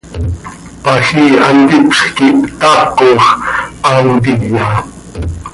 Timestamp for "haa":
3.83-3.99